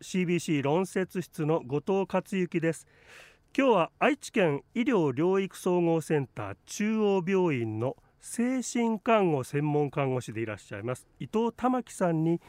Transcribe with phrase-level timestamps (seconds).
[0.00, 2.86] CBC 論説室の後藤克之です。
[3.56, 11.06] 今日は愛知県医療療育総合センター中央病院の精神看護専門看護師でいらっしゃいます。
[11.18, 12.40] 伊藤玉樹さんに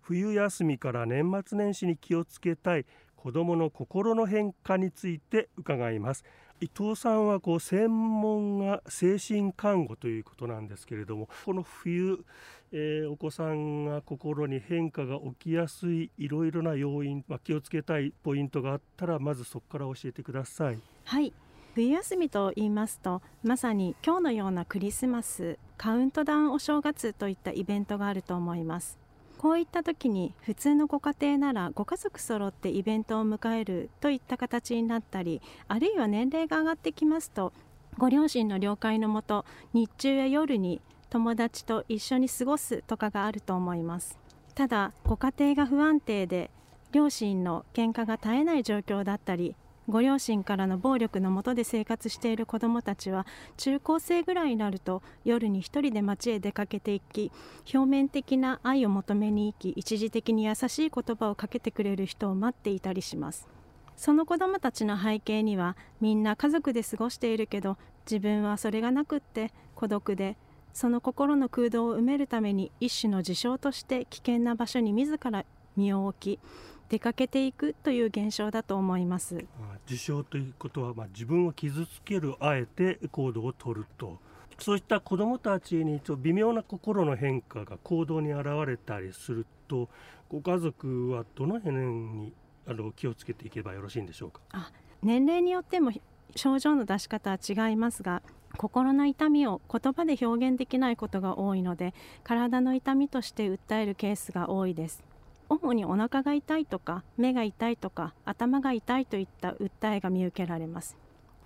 [0.00, 2.86] 冬休みから年末年始に気をつけたい
[3.16, 6.24] 子どもの心の変化について伺います。
[6.60, 7.88] 伊藤さんはこう専
[8.20, 12.24] 門が精神看護ということなんですけれどもこの冬、
[12.72, 20.78] えー、お子さんが心に変化が起きやすいいろいろな要因、まあ、気をつけたいポイントがあったらまずそこから教えてください。
[21.04, 21.32] はい
[21.74, 28.98] 冬休みと言いますとまさに今日のようなクリスマスカウントダウンお正月といったイベントがあると思います
[29.38, 37.52] こういった時に普通のご家庭ならご家族揃ってイベントを迎えるといった形になったりあるいは年齢が上がってきますと
[37.96, 44.18] ご両親の了解のもと日中や夜に友達と一緒に過ごすとかがあると思います。
[44.54, 46.50] ただご家庭が不安定で
[46.90, 49.54] 両親の喧嘩が絶えない状況だったり
[49.88, 53.26] ご両親からの暴力のもとで生活している子どもたちは
[53.56, 57.32] 中高生ぐらいになると夜に一人で街へ出かけていき
[57.72, 63.48] 表面的な愛を求めに行き一時的に優しい言葉をかけてくれる人を待っていたりします。
[63.96, 70.36] その子どもたちの背景にはみんな家族で過ごしているけど自分はそれがなくって孤独で
[70.72, 75.44] その心の空洞を埋めるために一種の事象として危険な場所に自ら
[75.78, 76.40] 身を置き
[76.88, 79.44] 出かけていくという現象だと思います。
[79.88, 84.18] 自傷ということは、まあ、自分を傷つけるあえて行動をとると。
[84.58, 89.88] そういった子どもたちに微妙な心の変化が行動に現れたりすると
[90.28, 92.32] ご家族はどの辺に
[92.66, 94.40] あの気をつけていけばよろしいんでしょうか？
[94.50, 95.92] あ年齢によっても
[96.34, 98.20] 症状の出し方は違いますが
[98.56, 105.04] 心の痛みを言葉で表現できないことが多いので体の痛みとして訴えるケースが多いです
[105.48, 110.96] 主にお腹が痛いとか目が痛いとか頭が痛いといった訴えが見受けられます。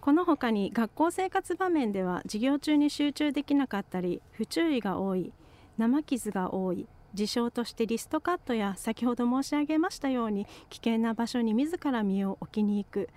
[0.03, 5.33] この他に学校生活場面では授業中に集中できなかったり不注意が多い
[5.79, 13.11] 生傷が多い事象としてリストカットや先ほど申し上げましたように危険な場所に自ら身を置きに行く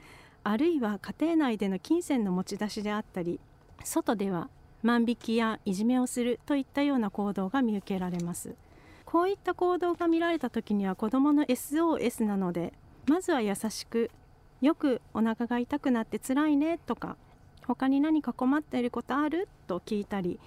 [0.44, 3.40] あるいは家庭内での金銭の持ち出しであったり
[3.84, 4.50] 外では
[4.84, 8.53] 万引きやいじめをするといったような行動が見受けられます。
[9.16, 12.74] こういった行動が見られた時には子どもの SOS なので
[13.08, 14.12] まずは優しく
[14.59, 17.16] よくお腹が痛くなって辛いねとか
[17.66, 19.48] 他に何か困っていることある？
[19.68, 20.38] と聞いたり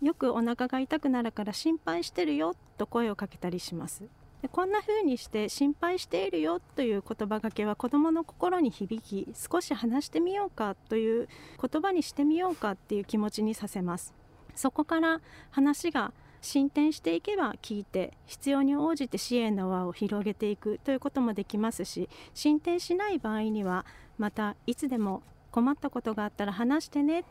[0.00, 2.54] よくお腹が痛くなるから心配してるよ？
[2.78, 4.04] と声をかけたりします。
[4.40, 6.60] でこんな風にして心配しているよ？
[6.76, 10.76] という言葉がけは子どもの心に響き少し話してみようか？
[10.88, 11.28] という
[11.60, 12.70] 言葉にしてみようか？
[12.70, 14.14] っていう気持ちにさせます。
[14.54, 23.86] そこから話が進展していけば聞いて必要に応じて支援の輪を広げていくということもできますし進展しない場合には
[24.18, 25.22] またいつでも
[25.52, 27.24] 困ったことがあったら話してね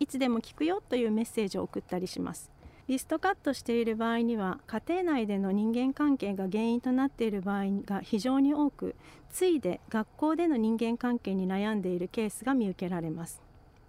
[0.00, 2.50] いつでも聞くよというメッセージを送ったりします。
[2.86, 8.94] リストカットしている場合には家庭内での人間関係が原因となっている場合が非常に多く
[9.30, 13.40] ついで学校での人間関係に悩んでいるケースが見受けられます。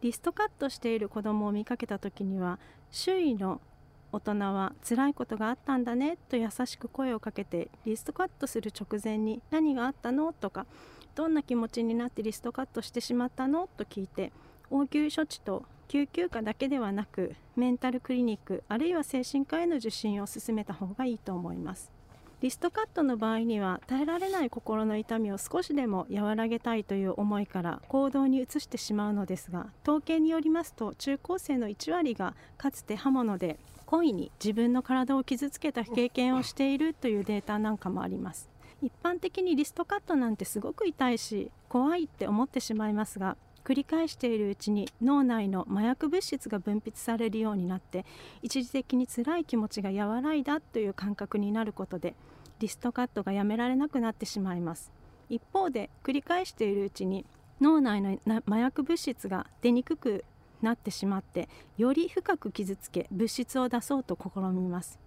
[0.02, 2.60] リストカットしている子どもを見かけた時には
[2.92, 3.60] 周囲の
[4.16, 10.32] 大人は辛いことがあったんだねと優しく声をかけてリストカットする直前に何があったの？
[10.32, 10.66] とか
[11.16, 13.68] どんな気持ちになってリストカットしてしまったの？
[13.76, 14.32] と聞いて
[14.72, 21.92] 応急処置と救急科だけではなくメンタルクリニックあるいは精神科への受診を進めた方がいいと思います。
[22.46, 33.58] リストカットの場合には耐えられない心の痛みを少しでも和らげたいという思いから行動に移してしまうのですが統計によりますと中高生の1割がかつて刃物で
[33.88, 38.48] 故意に自分の体を傷つけた経験をしているというデータなんかもあります。
[38.84, 48.06] 一般的にリストカットなんてすごく痛いし怖いって思ってしまいますが繰り返しているうちに脳内の麻薬物質が分泌されるようになって
[48.44, 52.14] 一時的に辛い気持ちが和らいだという感覚になることで
[52.60, 54.92] リストカットがやめられなくなってしまいます。
[55.30, 57.26] 一方で繰り返しているうちに
[57.62, 58.18] 脳内の
[58.48, 60.26] 麻薬物質が出にくく
[60.62, 65.00] なってしまってより深く傷つけ物質を出そうと試みます。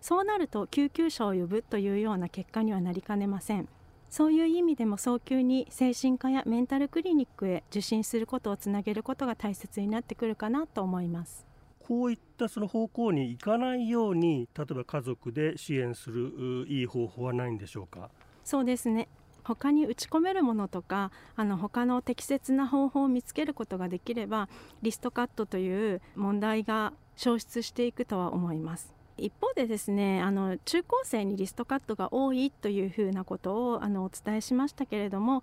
[0.00, 3.68] そうなると救急車を呼ぶというような結果にはなりかねません。
[4.10, 11.47] そういう意味でも早急に精神科やメンタルクリニックへ受診することをつなげることが大切になってくるかなと思います。
[11.88, 18.10] こういったその方向に行かないように例えば家族で支援するいい方法はないんでしょうか？
[18.44, 19.08] そうですね。
[19.42, 24.50] 他に打ち込めるものとかあの他の適切な方法を見つけることができれば
[24.82, 28.92] リストカットという問題が消失していくとは思います。
[29.16, 35.42] 一方でですねあの中高生にリストカットが多いというふうなことをあのお伝えしましたけれども、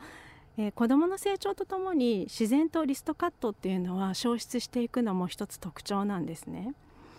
[0.57, 6.73] えー、子どもの成長とともに自然とリストカットっていうのは消失していくのも一つ特徴なんですね。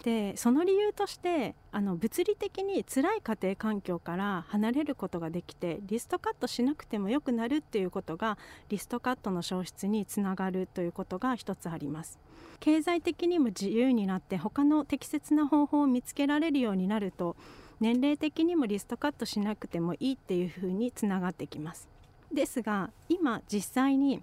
[0.07, 8.39] でその理由としてあの物理的に辛い家庭環境から離れることができてリストカットしなくてもよくなるっていうことが
[8.69, 12.21] リストカットの消失につながるということが一つあります。
[12.61, 17.35] 経済的にも自由になって他の適切な方法を見つけられるようになると
[17.81, 21.96] 年齢的にもリストカットしなくてもいいっていうふうにつながってきます。
[22.37, 24.23] ですが今実際に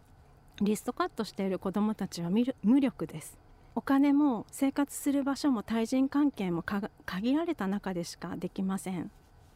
[0.62, 3.38] リストカットしている子どもたちは無力です。
[3.76, 6.64] お金も生活する場所も対人関係も
[7.06, 9.10] 限られた中でしかできません。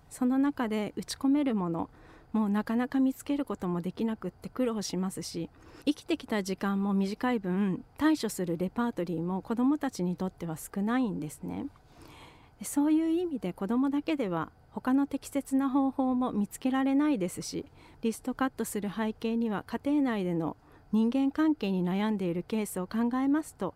[0.10, 1.90] その中で打ち込めるもの
[2.34, 5.50] もうなかなか見つけることもできなくって苦労しますし
[5.86, 11.68] 生きてきた時間も短い分対処するレパートリーも子どもたちにとっては少ないんですね。
[12.64, 17.66] そういう意味で子どもだけでは他の適切な方法も見つけられないですし
[18.02, 20.56] リストカットする背景には家庭内での
[20.92, 23.74] 人間関係に悩んでいるケースを考えますと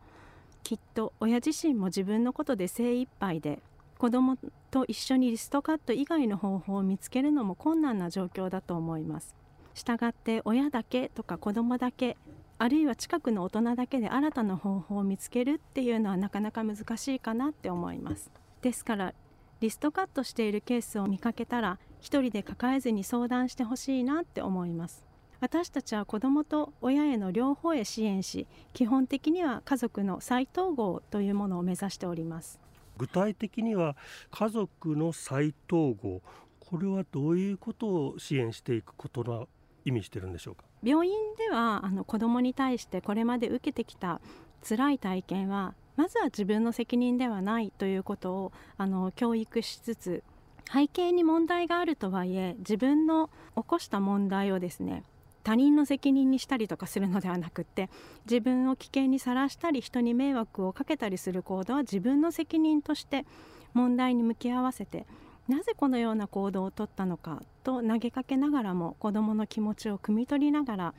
[0.63, 3.63] きっと親自身も自分のことで精一杯で
[3.97, 4.37] 子供
[4.69, 9.35] と一緒にリストカット以外の方法を見つけるのも困難な状況だと思います。
[9.73, 12.17] したがって親だけとか子供だけ
[12.57, 18.29] あるいは近くの大人だけで新たな方法を見つけるっていうのはなかなか難しいかなって思います。
[18.61, 19.13] ですから
[19.61, 25.05] リストカットしているケースを見かけたら一人で抱えずに相談してほしいなって思います。
[25.39, 32.59] 私たちは子どもと親への両方へ支援し基本的には家族の再統合というものを目指しております。
[32.97, 33.95] 具体的には
[34.31, 36.21] 家族の再統合
[36.59, 39.45] これはどういうことを支援していくことが
[39.85, 40.63] 意味してるんでしょうか？
[40.83, 44.21] 病院ではあの子どもに対してこれまで受けてきた
[44.67, 50.23] 辛い体験はまずは自分の責任ではないということをあの教育しつつ
[50.71, 55.03] 背景に問題があるとはいえ自分の起こした問題をですね
[55.43, 57.89] 他人の責任にしたりとかするのではなくって
[58.25, 63.25] 自分を危険にさらしたり人に迷惑をかけたりする行動は自分の責任として
[63.73, 65.05] 問題に向き合わせて
[65.47, 70.93] なぜこのような行動をとったのかと投げかけながらも子どもの気持ちを汲み取りながら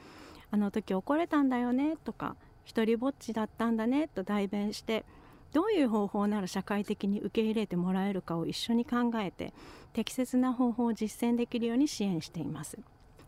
[0.50, 5.04] あの時怒れたんだよねとか一りぼっちだったんだねと代弁して
[5.52, 9.52] どういう方法なら社会的に受け入れてもらえるかを一緒に考えて
[9.92, 12.78] 適切な方法を実践できるように支援しています。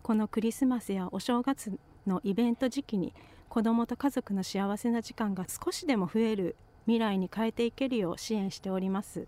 [0.02, 3.14] このクリスマスやお正月のイベント時期に
[3.48, 9.26] 子どもと家族の幸せな時間が少しでも増える未来に変えていけるよう支援しております